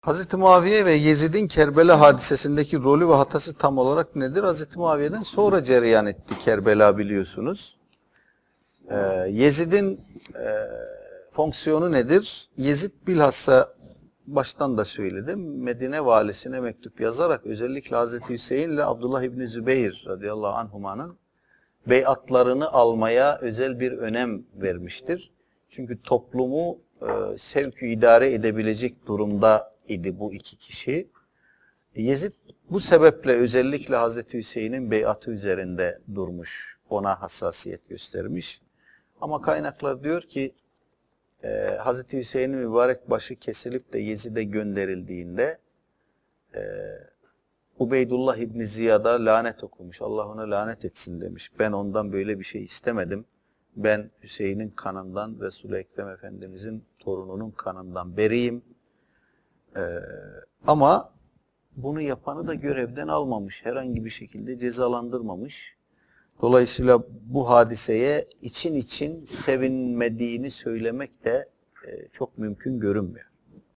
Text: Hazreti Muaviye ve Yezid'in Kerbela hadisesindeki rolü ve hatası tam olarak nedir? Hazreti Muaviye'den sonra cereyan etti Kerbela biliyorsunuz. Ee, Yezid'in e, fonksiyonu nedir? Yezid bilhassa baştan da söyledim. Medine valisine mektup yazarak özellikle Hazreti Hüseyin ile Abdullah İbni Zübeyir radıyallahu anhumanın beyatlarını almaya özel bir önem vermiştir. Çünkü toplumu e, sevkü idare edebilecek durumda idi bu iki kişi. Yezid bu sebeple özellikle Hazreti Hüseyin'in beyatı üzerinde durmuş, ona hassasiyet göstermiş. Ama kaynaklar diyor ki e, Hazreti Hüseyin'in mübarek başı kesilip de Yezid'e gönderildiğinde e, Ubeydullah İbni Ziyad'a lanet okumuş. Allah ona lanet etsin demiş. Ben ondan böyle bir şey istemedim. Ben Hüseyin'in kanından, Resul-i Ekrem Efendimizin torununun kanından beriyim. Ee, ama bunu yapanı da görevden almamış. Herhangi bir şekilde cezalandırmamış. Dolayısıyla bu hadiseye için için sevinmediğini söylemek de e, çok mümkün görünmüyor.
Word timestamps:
Hazreti 0.00 0.36
Muaviye 0.36 0.84
ve 0.84 0.92
Yezid'in 0.92 1.48
Kerbela 1.48 2.00
hadisesindeki 2.00 2.78
rolü 2.78 3.08
ve 3.08 3.14
hatası 3.14 3.54
tam 3.54 3.78
olarak 3.78 4.16
nedir? 4.16 4.42
Hazreti 4.42 4.78
Muaviye'den 4.78 5.22
sonra 5.22 5.64
cereyan 5.64 6.06
etti 6.06 6.38
Kerbela 6.38 6.98
biliyorsunuz. 6.98 7.76
Ee, 8.90 8.96
Yezid'in 9.30 10.00
e, 10.34 10.46
fonksiyonu 11.30 11.92
nedir? 11.92 12.48
Yezid 12.56 12.92
bilhassa 13.06 13.74
baştan 14.26 14.78
da 14.78 14.84
söyledim. 14.84 15.62
Medine 15.62 16.04
valisine 16.04 16.60
mektup 16.60 17.00
yazarak 17.00 17.46
özellikle 17.46 17.96
Hazreti 17.96 18.28
Hüseyin 18.28 18.70
ile 18.70 18.84
Abdullah 18.84 19.22
İbni 19.22 19.48
Zübeyir 19.48 20.04
radıyallahu 20.06 20.54
anhumanın 20.54 21.18
beyatlarını 21.88 22.72
almaya 22.72 23.38
özel 23.38 23.80
bir 23.80 23.92
önem 23.92 24.42
vermiştir. 24.54 25.32
Çünkü 25.68 26.02
toplumu 26.02 26.78
e, 27.02 27.38
sevkü 27.38 27.86
idare 27.86 28.32
edebilecek 28.32 29.06
durumda 29.06 29.77
idi 29.88 30.18
bu 30.18 30.32
iki 30.34 30.56
kişi. 30.56 31.08
Yezid 31.96 32.32
bu 32.70 32.80
sebeple 32.80 33.32
özellikle 33.32 33.96
Hazreti 33.96 34.38
Hüseyin'in 34.38 34.90
beyatı 34.90 35.30
üzerinde 35.30 35.98
durmuş, 36.14 36.78
ona 36.90 37.22
hassasiyet 37.22 37.88
göstermiş. 37.88 38.62
Ama 39.20 39.42
kaynaklar 39.42 40.04
diyor 40.04 40.22
ki 40.22 40.54
e, 41.44 41.48
Hazreti 41.80 42.18
Hüseyin'in 42.18 42.58
mübarek 42.58 43.10
başı 43.10 43.36
kesilip 43.36 43.92
de 43.92 43.98
Yezid'e 43.98 44.44
gönderildiğinde 44.44 45.58
e, 46.54 46.60
Ubeydullah 47.78 48.36
İbni 48.36 48.66
Ziyad'a 48.66 49.24
lanet 49.24 49.64
okumuş. 49.64 50.02
Allah 50.02 50.28
ona 50.28 50.50
lanet 50.50 50.84
etsin 50.84 51.20
demiş. 51.20 51.50
Ben 51.58 51.72
ondan 51.72 52.12
böyle 52.12 52.38
bir 52.38 52.44
şey 52.44 52.64
istemedim. 52.64 53.24
Ben 53.76 54.10
Hüseyin'in 54.22 54.70
kanından, 54.70 55.36
Resul-i 55.40 55.76
Ekrem 55.76 56.08
Efendimizin 56.08 56.84
torununun 56.98 57.50
kanından 57.50 58.16
beriyim. 58.16 58.62
Ee, 59.76 59.80
ama 60.66 61.12
bunu 61.76 62.00
yapanı 62.00 62.46
da 62.46 62.54
görevden 62.54 63.08
almamış. 63.08 63.64
Herhangi 63.64 64.04
bir 64.04 64.10
şekilde 64.10 64.58
cezalandırmamış. 64.58 65.76
Dolayısıyla 66.42 67.02
bu 67.22 67.50
hadiseye 67.50 68.28
için 68.42 68.74
için 68.74 69.24
sevinmediğini 69.24 70.50
söylemek 70.50 71.24
de 71.24 71.48
e, 71.86 72.08
çok 72.12 72.38
mümkün 72.38 72.80
görünmüyor. 72.80 73.27